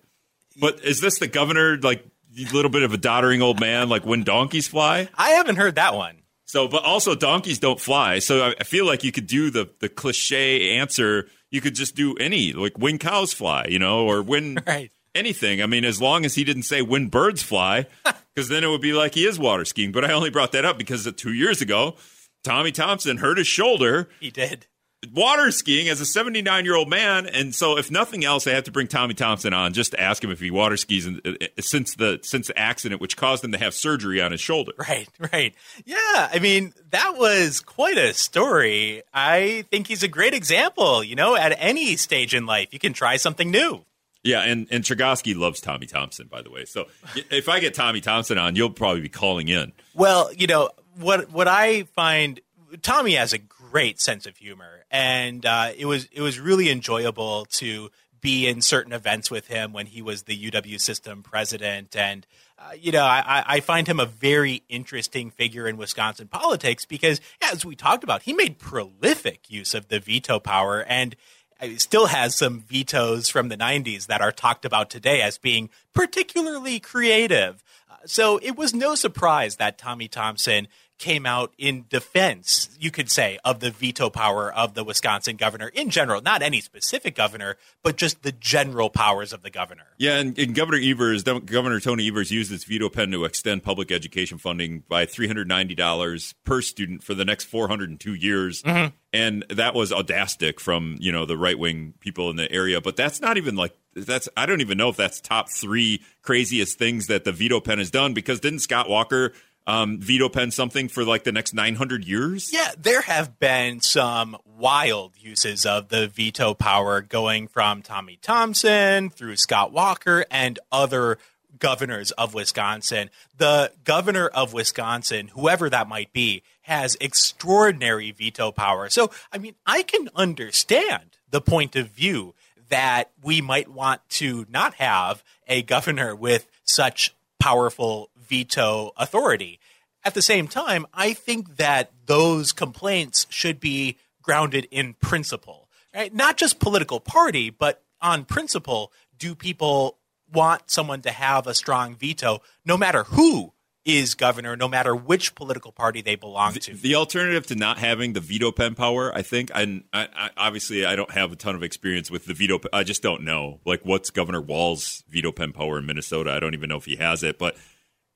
[0.59, 2.03] but is this the governor like
[2.39, 5.09] a little bit of a doddering old man like when donkeys fly?
[5.15, 6.17] I haven't heard that one.
[6.47, 8.19] So, but also donkeys don't fly.
[8.19, 11.29] So I, I feel like you could do the the cliche answer.
[11.51, 14.91] You could just do any like when cows fly, you know, or when Right.
[15.15, 15.63] anything.
[15.63, 17.87] I mean, as long as he didn't say when birds fly,
[18.35, 19.93] because then it would be like he is water skiing.
[19.93, 21.97] But I only brought that up because two years ago,
[22.43, 24.67] Tommy Thompson hurt his shoulder He did.
[25.13, 27.27] Water skiing as a 79 year old man.
[27.27, 30.23] And so, if nothing else, I have to bring Tommy Thompson on just to ask
[30.23, 33.53] him if he water skis in, uh, since the since the accident, which caused him
[33.53, 34.73] to have surgery on his shoulder.
[34.79, 35.55] Right, right.
[35.85, 39.03] Yeah, I mean, that was quite a story.
[39.13, 41.03] I think he's a great example.
[41.03, 43.85] You know, at any stage in life, you can try something new.
[44.23, 46.65] Yeah, and and Chergosky loves Tommy Thompson, by the way.
[46.65, 46.87] So
[47.31, 49.73] if I get Tommy Thompson on, you'll probably be calling in.
[49.95, 52.41] Well, you know what what I find
[52.83, 53.39] Tommy has a
[53.75, 58.63] great sense of humor, and uh, it was it was really enjoyable to be in
[58.63, 62.25] certain events with him when he was the UW system president, and
[62.57, 67.21] uh, you know I, I- find him a very interesting figure in Wisconsin politics because,
[67.43, 71.17] as we talked about, he made prolific use of the veto power and.
[71.17, 75.71] uh, Still has some vetoes from the 90s that are talked about today as being
[75.95, 77.63] particularly creative.
[77.91, 80.67] Uh, so it was no surprise that Tommy Thompson
[80.99, 85.69] came out in defense, you could say, of the veto power of the Wisconsin governor
[85.69, 86.23] in general.
[86.23, 89.87] Not any specific governor, but just the general powers of the governor.
[89.99, 93.91] Yeah, and, and Governor Evers, Governor Tony Evers, used his veto pen to extend public
[93.91, 98.01] education funding by three hundred ninety dollars per student for the next four hundred and
[98.01, 98.95] two years, mm-hmm.
[99.13, 102.81] and that was audastic from you know the right wing people in the area.
[102.81, 106.79] But that's not even like that's I don't even know if that's top three craziest
[106.79, 109.33] things that the veto pen has done because didn't Scott Walker
[109.67, 112.51] um, veto pen something for like the next nine hundred years?
[112.53, 119.11] Yeah, there have been some wild uses of the veto power going from Tommy Thompson
[119.11, 121.19] through Scott Walker and other
[121.59, 123.11] governors of Wisconsin.
[123.37, 128.89] The governor of Wisconsin, whoever that might be, has extraordinary veto power.
[128.91, 132.35] So, I mean, I can understand the point of view
[132.69, 139.61] that we might want to not have a governor with such powerful veto authority.
[140.05, 146.13] At the same time, I think that those complaints should be grounded in principle, right?
[146.13, 148.93] Not just political party, but on principle.
[149.17, 149.99] Do people
[150.33, 153.53] want someone to have a strong veto, no matter who
[153.85, 156.75] is governor, no matter which political party they belong to?
[156.75, 160.85] The alternative to not having the veto pen power, I think, and I, I, obviously
[160.87, 162.61] I don't have a ton of experience with the veto.
[162.73, 166.33] I just don't know, like, what's Governor Walz's veto pen power in Minnesota?
[166.33, 167.39] I don't even know if he has it.
[167.39, 167.57] But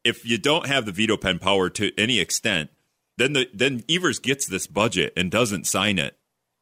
[0.04, 2.70] if you don't have the veto pen power to any extent,
[3.16, 6.16] then the then Evers gets this budget and doesn't sign it.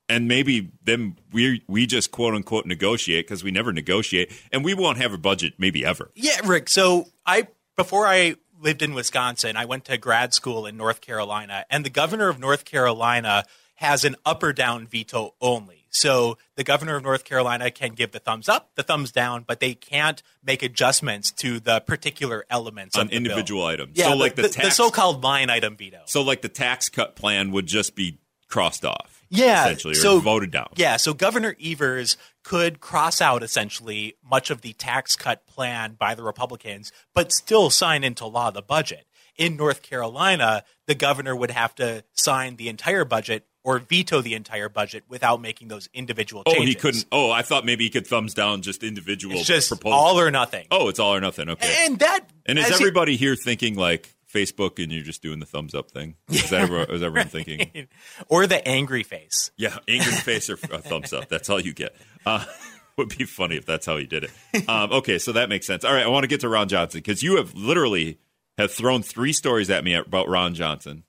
[0.09, 4.75] and maybe then we we just quote unquote negotiate because we never negotiate, and we
[4.75, 6.11] won't have a budget maybe ever.
[6.14, 6.68] Yeah, Rick.
[6.68, 11.64] So I before I lived in Wisconsin, I went to grad school in North Carolina,
[11.68, 13.44] and the governor of North Carolina
[13.75, 15.86] has an up or down veto only.
[15.96, 19.61] So the governor of North Carolina can give the thumbs up, the thumbs down, but
[19.61, 23.68] they can't make adjustments to the particular elements on of the individual bill.
[23.68, 23.92] items.
[23.94, 26.02] Yeah, so like the, the, tax, so-called line item veto.
[26.06, 29.24] so like the tax cut plan would just be crossed off.
[29.28, 30.68] Yeah, essentially, or so- voted down.
[30.76, 36.14] Yeah, so Governor Evers could cross out essentially much of the tax cut plan by
[36.14, 39.06] the Republicans, but still sign into law the budget.
[39.37, 44.35] In North Carolina, the governor would have to sign the entire budget or veto the
[44.35, 46.62] entire budget without making those individual changes.
[46.62, 47.05] Oh, he couldn't.
[47.11, 50.00] Oh, I thought maybe he could thumbs down just individual It's just proposals.
[50.00, 50.66] all or nothing.
[50.70, 51.50] oh, it's all or nothing.
[51.50, 51.85] Okay.
[51.87, 55.40] And that And is as he- everybody here thinking like Facebook and you're just doing
[55.40, 56.14] the thumbs up thing?
[56.29, 57.88] Is, that everyone, is everyone thinking?
[58.29, 59.50] or the angry face.
[59.57, 61.29] Yeah, angry face or a thumbs up.
[61.29, 61.94] That's all you get.
[62.24, 62.44] Uh,
[62.96, 64.68] would be funny if that's how he did it.
[64.68, 65.85] Um, okay, so that makes sense.
[65.85, 68.18] All right, I want to get to Ron Johnson because you have literally
[68.59, 71.02] have thrown three stories at me about Ron Johnson.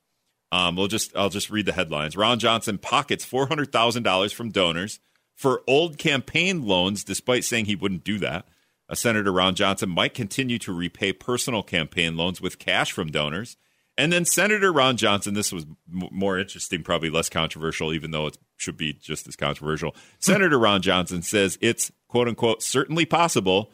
[0.51, 2.15] Um, we'll just I'll just read the headlines.
[2.15, 4.99] Ron Johnson pockets four hundred thousand dollars from donors
[5.35, 8.47] for old campaign loans, despite saying he wouldn't do that.
[8.89, 13.57] Uh, Senator Ron Johnson might continue to repay personal campaign loans with cash from donors.
[13.97, 18.27] And then Senator Ron Johnson, this was m- more interesting, probably less controversial, even though
[18.27, 19.95] it should be just as controversial.
[20.19, 23.71] Senator Ron Johnson says it's quote unquote certainly possible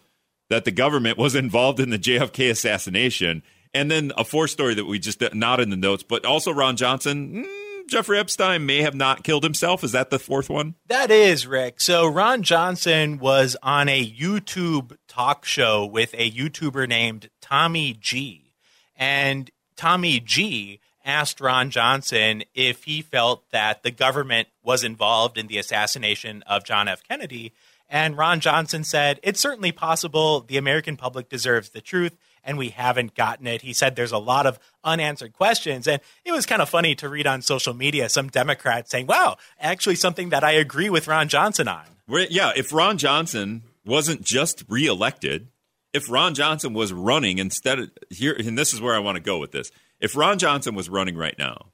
[0.50, 3.44] that the government was involved in the JFK assassination.
[3.74, 6.76] And then a fourth story that we just not in the notes, but also Ron
[6.76, 9.84] Johnson, mm, Jeffrey Epstein may have not killed himself.
[9.84, 10.76] Is that the fourth one?
[10.88, 11.82] That is, Rick.
[11.82, 18.54] So Ron Johnson was on a YouTube talk show with a YouTuber named Tommy G.
[18.96, 25.48] And Tommy G asked Ron Johnson if he felt that the government was involved in
[25.48, 27.04] the assassination of John F.
[27.08, 27.54] Kennedy.
[27.90, 30.42] And Ron Johnson said, It's certainly possible.
[30.42, 33.62] The American public deserves the truth, and we haven't gotten it.
[33.62, 35.88] He said there's a lot of unanswered questions.
[35.88, 39.38] And it was kind of funny to read on social media some Democrats saying, Wow,
[39.60, 41.86] actually something that I agree with Ron Johnson on.
[42.08, 45.48] Yeah, if Ron Johnson wasn't just reelected,
[45.94, 49.22] if Ron Johnson was running instead of here, and this is where I want to
[49.22, 49.72] go with this.
[50.00, 51.68] If Ron Johnson was running right now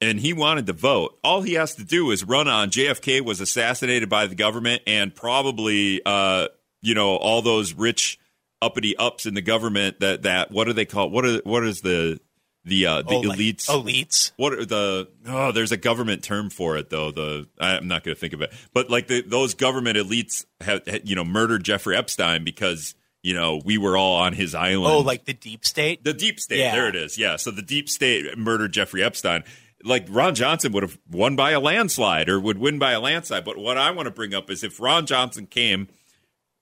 [0.00, 3.40] and he wanted to vote, all he has to do is run on JFK was
[3.40, 6.48] assassinated by the government and probably, uh,
[6.82, 8.18] you know, all those rich
[8.60, 11.80] uppity ups in the government that, that, what do they call, what are, what is
[11.80, 12.20] the,
[12.64, 13.66] the, uh, the Oh, like elites?
[13.68, 14.32] elites.
[14.36, 18.14] what are the oh there's a government term for it though the i'm not going
[18.14, 21.96] to think of it but like the, those government elites have you know murdered jeffrey
[21.96, 26.04] epstein because you know we were all on his island Oh, like the deep state?
[26.04, 26.72] the deep state Yeah.
[26.74, 29.44] there it is yeah so the deep state murdered jeffrey epstein
[29.84, 33.44] like ron johnson would have won by a landslide or would win by a landslide
[33.46, 35.88] but what i want to bring up is if ron johnson came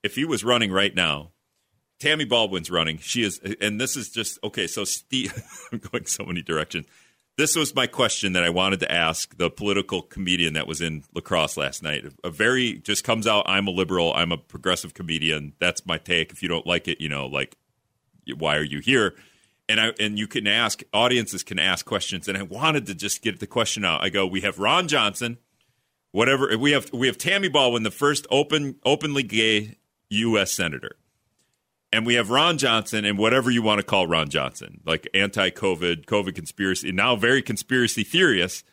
[0.05, 1.33] if he was running right now
[1.99, 2.99] Tammy Baldwin's running.
[2.99, 4.67] She is, and this is just okay.
[4.67, 5.33] So, Steve,
[5.73, 6.87] I'm going so many directions.
[7.39, 11.05] This was my question that I wanted to ask the political comedian that was in
[11.15, 12.05] La Crosse last night.
[12.25, 13.45] A very just comes out.
[13.47, 14.15] I'm a liberal.
[14.15, 15.53] I'm a progressive comedian.
[15.59, 16.33] That's my take.
[16.33, 17.57] If you don't like it, you know, like,
[18.39, 19.15] why are you here?
[19.69, 22.29] And I and you can ask audiences can ask questions.
[22.29, 24.03] And I wanted to just get the question out.
[24.03, 25.39] I go, we have Ron Johnson,
[26.13, 26.57] whatever.
[26.59, 29.77] We have we have Tammy Baldwin, the first open openly gay
[30.11, 30.53] U.S.
[30.53, 30.97] senator
[31.93, 36.05] and we have Ron Johnson and whatever you want to call Ron Johnson, like anti-COVID,
[36.07, 38.65] COVID conspiracy, now very conspiracy theorist.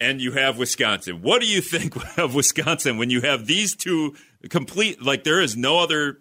[0.00, 1.22] And you have Wisconsin.
[1.22, 4.14] What do you think of Wisconsin when you have these two
[4.50, 5.02] complete?
[5.02, 6.18] Like there is no other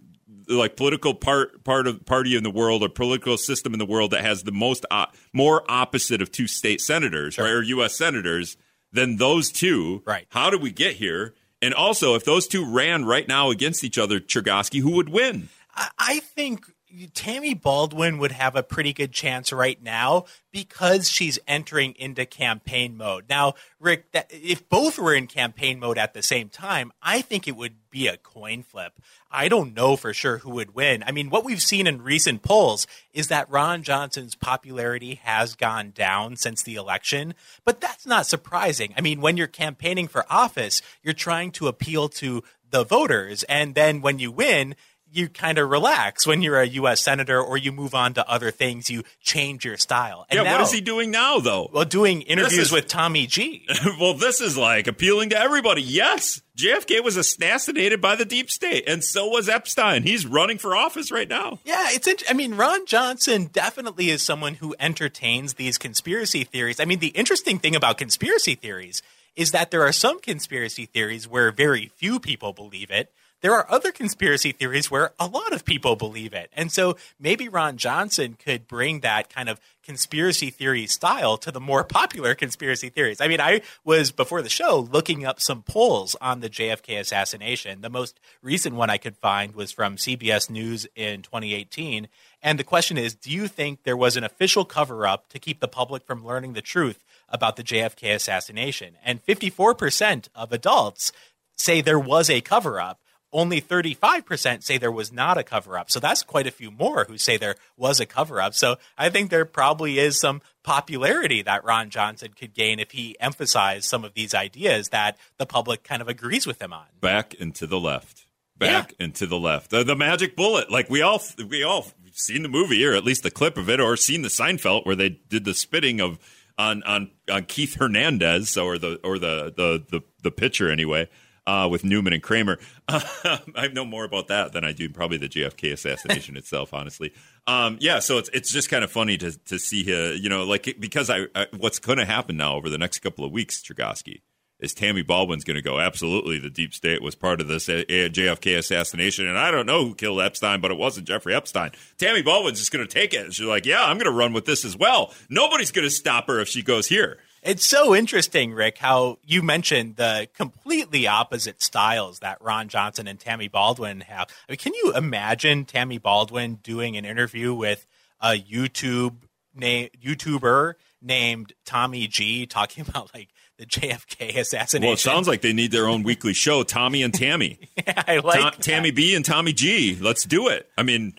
[0.48, 4.12] like political part part of party in the world or political system in the world
[4.12, 4.86] that has the most
[5.32, 7.96] more opposite of two state senators right, or U.S.
[7.96, 8.58] senators
[8.92, 10.04] than those two.
[10.06, 10.28] Right.
[10.30, 11.34] How did we get here?
[11.62, 15.50] And also, if those two ran right now against each other, Chergosky, who would win?
[15.76, 16.66] I- think
[17.14, 22.96] Tammy Baldwin would have a pretty good chance right now because she's entering into campaign
[22.96, 23.26] mode.
[23.28, 27.48] Now, Rick, that, if both were in campaign mode at the same time, I think
[27.48, 28.94] it would be a coin flip.
[29.32, 31.04] I don't know for sure who would win.
[31.04, 35.92] I mean, what we've seen in recent polls is that Ron Johnson's popularity has gone
[35.96, 37.34] down since the election,
[37.66, 38.94] but that's not surprising.
[38.96, 43.76] I mean, when you're campaigning for office, you're trying to appeal to the voters, and
[43.76, 44.76] then when you win,
[45.14, 47.02] you kind of relax when you're a U.S.
[47.02, 48.90] senator, or you move on to other things.
[48.90, 50.26] You change your style.
[50.30, 51.70] And yeah, now, what is he doing now, though?
[51.72, 53.66] Well, doing interviews is- with Tommy G.
[54.00, 55.82] well, this is like appealing to everybody.
[55.82, 60.04] Yes, JFK was assassinated by the deep state, and so was Epstein.
[60.04, 61.60] He's running for office right now.
[61.64, 62.08] Yeah, it's.
[62.08, 66.80] int- I mean, Ron Johnson definitely is someone who entertains these conspiracy theories.
[66.80, 69.02] I mean, the interesting thing about conspiracy theories
[69.36, 73.12] is that there are some conspiracy theories where very few people believe it.
[73.44, 76.50] There are other conspiracy theories where a lot of people believe it.
[76.56, 81.60] And so maybe Ron Johnson could bring that kind of conspiracy theory style to the
[81.60, 83.20] more popular conspiracy theories.
[83.20, 87.82] I mean, I was before the show looking up some polls on the JFK assassination.
[87.82, 92.08] The most recent one I could find was from CBS News in 2018.
[92.42, 95.60] And the question is Do you think there was an official cover up to keep
[95.60, 98.94] the public from learning the truth about the JFK assassination?
[99.04, 101.12] And 54% of adults
[101.58, 103.02] say there was a cover up
[103.34, 105.90] only 35% say there was not a cover up.
[105.92, 108.54] So that's quite a few more who say there was a cover up.
[108.54, 113.16] So I think there probably is some popularity that Ron Johnson could gain if he
[113.20, 116.86] emphasized some of these ideas that the public kind of agrees with him on.
[117.02, 118.26] Back and to the left.
[118.58, 119.06] Back Yeah.
[119.06, 119.72] and to the left.
[119.72, 120.72] The, the magic bullet.
[120.72, 123.80] Like we all we all seen the movie or at least the clip of it
[123.80, 126.20] or seen the Seinfeld where they did the spitting of
[126.58, 131.10] on on, on Keith Hernandez or the or the the the, the pitcher anyway.
[131.46, 135.28] Uh, with Newman and Kramer, I know more about that than I do probably the
[135.28, 136.74] JFK assassination itself.
[136.74, 137.14] Honestly,
[137.48, 138.00] um, yeah.
[138.00, 141.10] So it's it's just kind of funny to to see, uh, you know, like because
[141.10, 144.22] I, I what's going to happen now over the next couple of weeks, Chergosky,
[144.64, 147.84] is Tammy Baldwin's going to go, absolutely, the deep state was part of this uh,
[147.90, 149.28] JFK assassination.
[149.28, 151.72] And I don't know who killed Epstein, but it wasn't Jeffrey Epstein.
[151.98, 153.34] Tammy Baldwin's just going to take it.
[153.34, 155.14] She's like, yeah, I'm going to run with this as well.
[155.30, 157.20] Nobody's going to stop her if she goes here.
[157.44, 163.20] It's so interesting, Rick, how you mentioned the completely opposite styles that Ron Johnson and
[163.20, 164.30] Tammy Baldwin have.
[164.48, 167.86] I mean, can you imagine Tammy Baldwin doing an interview with
[168.22, 173.28] a YouTube na- YouTuber named Tommy G talking about like
[173.58, 174.88] the JFK assassination?
[174.88, 177.60] Well, it sounds like they need their own weekly show, Tommy and Tammy.
[178.08, 178.60] I like.
[178.60, 179.98] Tammy B and Tommy G.
[180.00, 180.70] Let's do it.
[180.78, 181.14] I mean,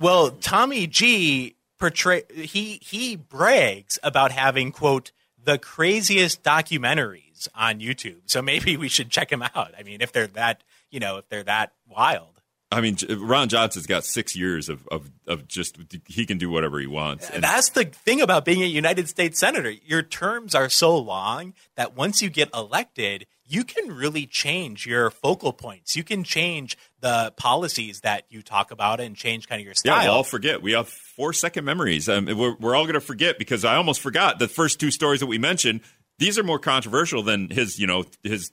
[0.00, 5.10] Well, Tommy G portray he he brags about having quote
[5.46, 8.22] the craziest documentaries on YouTube.
[8.26, 9.72] So maybe we should check him out.
[9.78, 12.40] I mean, if they're that, you know, if they're that wild.
[12.72, 16.80] I mean, Ron Johnson's got six years of, of, of just, he can do whatever
[16.80, 17.30] he wants.
[17.30, 19.70] And That's the thing about being a United States senator.
[19.70, 25.10] Your terms are so long that once you get elected, you can really change your
[25.10, 25.96] focal points.
[25.96, 29.96] You can change the policies that you talk about and change kind of your style.
[29.98, 30.62] Yeah, we'll all forget.
[30.62, 32.08] We have four second memories.
[32.08, 35.20] Um, we're, we're all going to forget because I almost forgot the first two stories
[35.20, 35.80] that we mentioned.
[36.18, 38.50] These are more controversial than his, you know, his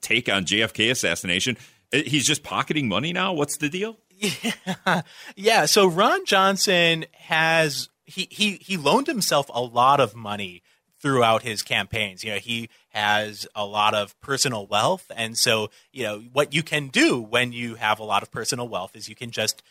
[0.00, 1.56] take on JFK assassination.
[1.92, 3.32] Uh, He's just pocketing money now.
[3.32, 3.98] What's the deal?
[4.10, 5.02] Yeah,
[5.36, 10.62] Yeah, so Ron Johnson has he he he loaned himself a lot of money
[11.04, 12.24] throughout his campaigns.
[12.24, 16.62] You know, he has a lot of personal wealth and so, you know, what you
[16.62, 19.62] can do when you have a lot of personal wealth is you can just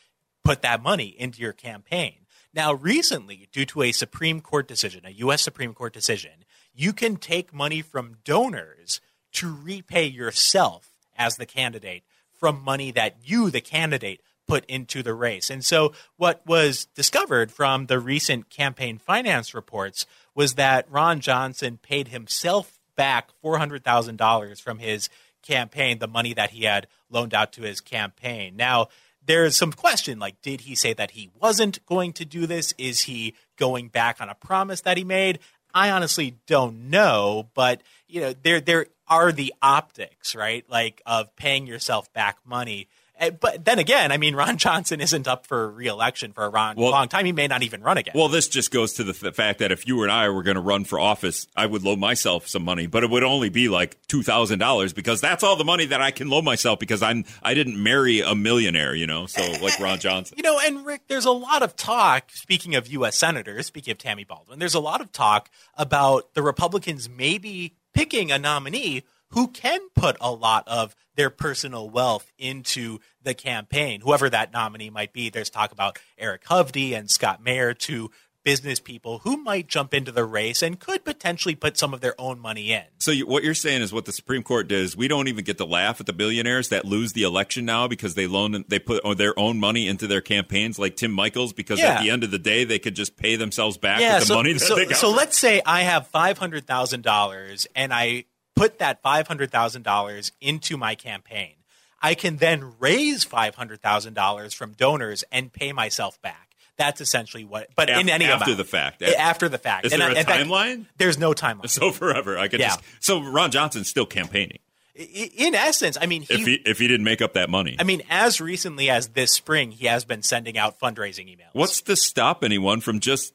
[0.44, 2.28] put that money into your campaign.
[2.54, 7.16] Now, recently, due to a Supreme Court decision, a US Supreme Court decision, you can
[7.16, 13.60] take money from donors to repay yourself as the candidate from money that you, the
[13.60, 15.50] candidate, put into the race.
[15.50, 21.78] And so, what was discovered from the recent campaign finance reports was that Ron Johnson
[21.82, 25.10] paid himself back $400,000 from his
[25.42, 28.56] campaign, the money that he had loaned out to his campaign.
[28.56, 28.88] Now,
[29.26, 32.74] there's some question like, did he say that he wasn't going to do this?
[32.78, 35.40] Is he going back on a promise that he made?
[35.74, 40.64] I honestly don't know, but you know, there there are the optics, right?
[40.70, 42.88] Like of paying yourself back money.
[43.20, 46.76] Eh, But then again, I mean, Ron Johnson isn't up for reelection for a long,
[46.76, 47.26] Well- long time.
[47.26, 48.14] He may not even run again.
[48.16, 50.56] Well, this just goes to the f- fact that if you and I were going
[50.56, 53.70] to run for office, I would loan myself some money, but it would only be
[53.70, 57.04] like two thousand dollars because that's all the money that I can loan myself because
[57.04, 59.28] I'm I didn't marry a millionaire, you know.
[59.28, 60.36] So like Ron Johnson.
[60.38, 63.16] You know, and Rick, there's a lot of talk, speaking of U.S.
[63.18, 68.32] senators, speaking of Tammy Baldwin, there's a lot of talk about the Republicans maybe picking
[68.32, 74.30] a nominee who can put a lot of their personal wealth into the campaign, whoever
[74.30, 75.30] that nominee might be.
[75.30, 78.10] There's talk about Eric Hovde and Scott Mayer, two
[78.44, 82.14] business people who might jump into the race and could potentially put some of their
[82.20, 82.84] own money in.
[82.98, 85.46] So you, what you're saying is what the Supreme Court did is we don't even
[85.46, 88.80] get to laugh at the billionaires that lose the election now because they loan they
[88.80, 91.94] put their own money into their campaigns, like Tim Michels, because Yeah.
[91.94, 94.28] at the end of the day they could just pay themselves back yeah, with the
[94.28, 94.98] so, money that so, they got.
[94.98, 98.26] so let's say I have five hundred thousand dollars and I
[98.56, 101.54] put that five hundred thousand dollars into my campaign.
[102.02, 106.50] I can then raise five hundred thousand dollars from donors and pay myself back.
[106.76, 107.70] That's essentially what.
[107.76, 108.58] But in any after amount.
[108.58, 109.02] the fact.
[109.04, 109.86] After the fact.
[109.86, 110.86] Is And there I- a in fact, timeline?
[110.98, 111.70] there's no timeline.
[111.70, 112.70] so forever, I could Yeah.
[112.70, 112.82] just.
[113.00, 114.58] So Ron Johnson's still campaigning
[114.96, 117.76] In essence, I mean, he, if he if he didn't make up that money.
[117.80, 121.50] I mean, as recently as this spring, he has been sending out fundraising emails.
[121.54, 123.34] What's to stop anyone from just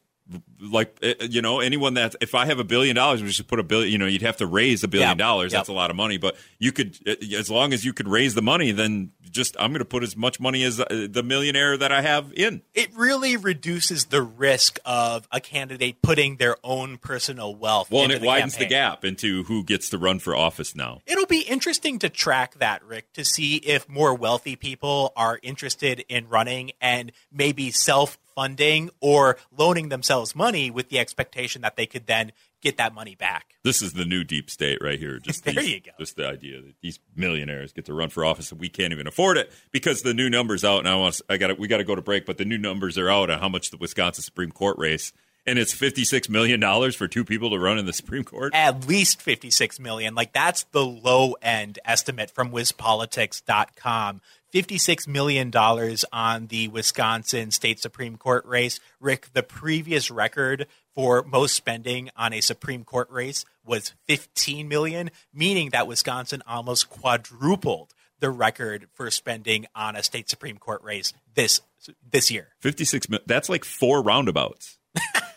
[0.60, 3.58] like uh, you know anyone that if I have a billion dollars, we should put
[3.58, 3.90] a billion.
[3.92, 5.18] You know, you'd have to raise a billion Yep.
[5.18, 5.52] dollars.
[5.52, 5.58] Yep.
[5.60, 8.34] That's a lot of money, but you could uh, as long as you could raise
[8.34, 11.92] the money, then just I'm going to put as much money as the millionaire that
[11.92, 12.62] I have in.
[12.74, 17.90] It really reduces the risk of a candidate putting their own personal wealth.
[17.90, 21.00] Well, and it widens the gap into who gets to run for office now.
[21.06, 26.04] It'll be interesting to track that, Rick, to see if more wealthy people are interested
[26.08, 31.86] in running and maybe self funding or loaning themselves money with the expectation that they
[31.86, 32.30] could then
[32.62, 33.56] get that money back.
[33.64, 35.18] This is the new deep state right here.
[35.18, 35.90] Just There these- you go.
[35.98, 39.08] Just the idea that these millionaires get to run for office and we can't even
[39.08, 40.78] afford it because the new numbers out.
[40.78, 42.58] And I want to, I got we got to go to break, but the new
[42.58, 45.12] numbers are out on how much the Wisconsin Supreme Court race,
[45.44, 48.54] and it's fifty six million dollars for two people to run in the Supreme Court.
[48.54, 50.14] At least 56 million.
[50.14, 54.20] Like that's the low end estimate from WisPolitics.com.
[54.52, 55.52] $56 million
[56.12, 58.80] on the Wisconsin State Supreme Court race.
[59.00, 65.10] Rick, the previous record for most spending on a Supreme Court race was 15 million,
[65.32, 71.12] meaning that Wisconsin almost quadrupled the record for spending on a state Supreme Court race
[71.34, 71.60] this
[72.10, 72.48] this year.
[72.60, 73.06] Fifty six.
[73.26, 74.78] That's like four roundabouts.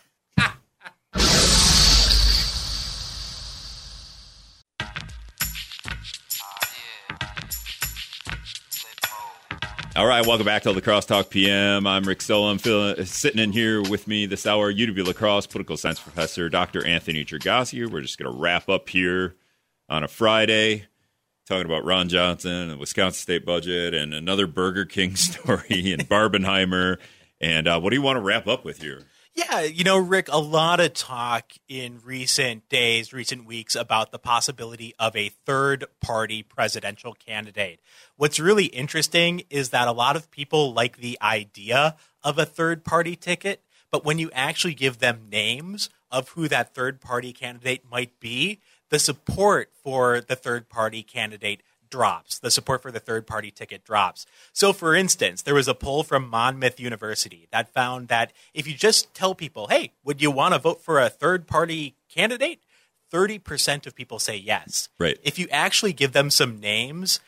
[9.94, 11.86] All right, welcome back to La Crosse Talk PM.
[11.86, 12.48] I'm Rick Stoll.
[12.48, 16.48] I'm feeling, sitting in here with me this hour, UW La Crosse political science professor
[16.48, 16.86] Dr.
[16.86, 17.86] Anthony Chergosky.
[17.86, 19.36] We're just going to wrap up here
[19.90, 20.86] on a Friday,
[21.46, 26.08] talking about Ron Johnson and the Wisconsin state budget and another Burger King story and
[26.08, 26.96] Barbenheimer.
[27.38, 29.02] And uh, what do you want to wrap up with here?
[29.34, 34.18] Yeah, you know, Rick, a lot of talk in recent days, recent weeks about the
[34.18, 37.80] possibility of a third party presidential candidate.
[38.16, 42.84] What's really interesting is that a lot of people like the idea of a third
[42.84, 47.90] party ticket, but when you actually give them names of who that third party candidate
[47.90, 48.60] might be,
[48.90, 51.62] the support for the third party candidate
[51.92, 52.40] drops.
[52.40, 54.26] The support for the third party ticket drops.
[54.52, 58.74] So, for instance, there was a poll from Monmouth University that found that if you
[58.74, 62.64] just tell people, hey, would you want to vote for a third party candidate?
[63.12, 64.88] 30% of people say yes.
[64.98, 65.18] Right.
[65.22, 67.20] If you actually give them some names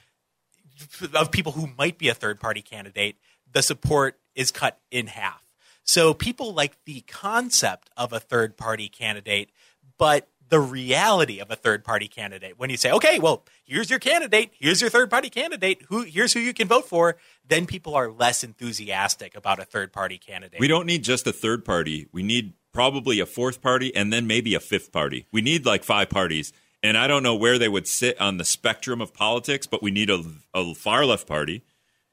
[1.14, 3.16] of people who might be a third party candidate,
[3.52, 5.44] the support is cut in half.
[5.84, 9.50] So people like the concept of a third party candidate,
[9.98, 12.58] but the reality of a third party candidate.
[12.58, 16.32] When you say, okay, well, here's your candidate, here's your third party candidate, who here's
[16.32, 17.16] who you can vote for,
[17.46, 20.60] then people are less enthusiastic about a third party candidate.
[20.60, 22.08] We don't need just a third party.
[22.12, 25.26] We need probably a fourth party and then maybe a fifth party.
[25.32, 26.52] We need like five parties.
[26.82, 29.90] And I don't know where they would sit on the spectrum of politics, but we
[29.90, 30.22] need a,
[30.52, 31.62] a far left party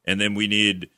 [0.05, 0.89] and then we need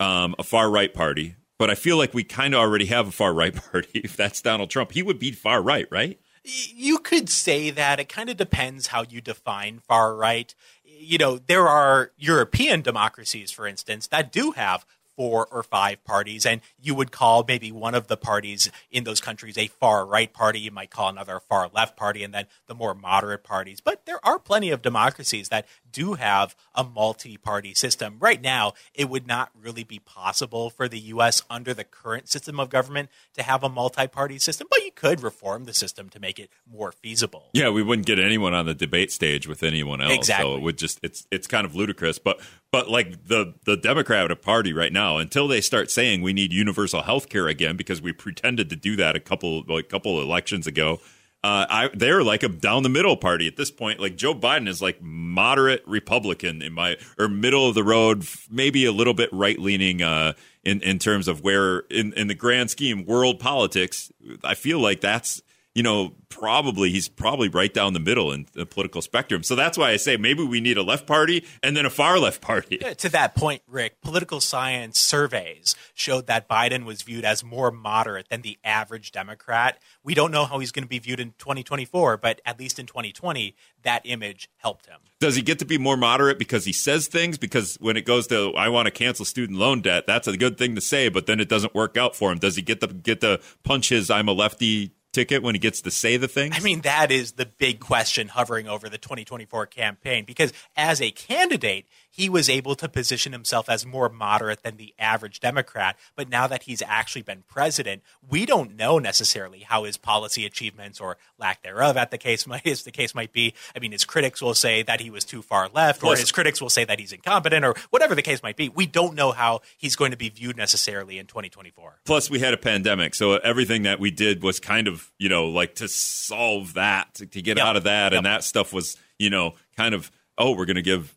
[0.00, 1.36] um, a far right party.
[1.58, 4.00] But I feel like we kind of already have a far right party.
[4.02, 6.18] If that's Donald Trump, he would be far right, right?
[6.44, 10.54] You could say that it kind of depends how you define far right.
[10.84, 14.84] You know, there are European democracies, for instance, that do have
[15.22, 19.20] four or five parties, and you would call maybe one of the parties in those
[19.20, 20.58] countries a far right party.
[20.58, 23.80] You might call another a far left party, and then the more moderate parties.
[23.80, 28.16] But there are plenty of democracies that do have a multi party system.
[28.18, 31.42] Right now, it would not really be possible for the U.S.
[31.48, 35.22] under the current system of government to have a multi party system, but you could
[35.22, 37.50] reform the system to make it more feasible.
[37.52, 40.14] Yeah, we wouldn't get anyone on the debate stage with anyone else.
[40.14, 40.54] So Exactly.
[40.54, 42.18] it would just it's it's kind of ludicrous.
[42.18, 42.40] But
[42.72, 47.02] but like the the Democratic Party right now, until they start saying we need universal
[47.02, 50.98] health care again because we pretended to do that a couple like couple elections ago.
[51.44, 53.98] Uh, I, they're like a down the middle party at this point.
[53.98, 58.84] Like Joe Biden is like moderate Republican in my or middle of the road, maybe
[58.84, 62.70] a little bit right leaning uh, in in terms of where in in the grand
[62.70, 64.10] scheme world politics.
[64.42, 65.42] I feel like that's
[65.74, 69.42] you know, probably he's probably right down the middle in the political spectrum.
[69.42, 72.18] So that's why I say maybe we need a left party and then a far
[72.18, 72.78] left party.
[72.78, 78.28] To that point, Rick, political science surveys showed that Biden was viewed as more moderate
[78.28, 79.78] than the average Democrat.
[80.02, 82.86] We don't know how he's going to be viewed in 2024, but at least in
[82.86, 85.00] 2020, that image helped him.
[85.20, 87.38] Does he get to be more moderate because he says things?
[87.38, 90.58] Because when it goes to I want to cancel student loan debt, that's a good
[90.58, 92.38] thing to say, but then it doesn't work out for him.
[92.38, 95.80] Does he get to get to punch his I'm a lefty ticket when he gets
[95.82, 96.56] to say the things?
[96.56, 101.10] I mean, that is the big question hovering over the 2024 campaign because as a
[101.10, 105.96] candidate, he was able to position himself as more moderate than the average Democrat.
[106.14, 111.00] But now that he's actually been president, we don't know necessarily how his policy achievements
[111.00, 113.54] or lack thereof, at the case might, as the case might be.
[113.74, 116.60] I mean, his critics will say that he was too far left, or his critics
[116.60, 118.68] will say that he's incompetent, or whatever the case might be.
[118.68, 122.00] We don't know how he's going to be viewed necessarily in 2024.
[122.04, 125.46] Plus, we had a pandemic, so everything that we did was kind of, you know,
[125.46, 127.66] like to solve that, to, to get Yep.
[127.66, 130.82] out of that, and that stuff was, you know, kind of, oh, we're going to
[130.82, 131.14] give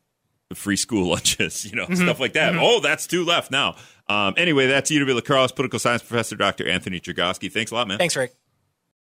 [0.53, 2.03] free school lunches, you know, Mm-hmm.
[2.03, 2.55] stuff like that.
[2.55, 3.75] Oh, that's two left now.
[4.07, 6.67] Um, anyway, that's UW La Crosse political science professor Dr.
[6.69, 7.51] Anthony Chergosky.
[7.51, 7.97] Thanks a lot, man.
[7.97, 8.35] Thanks, Rick.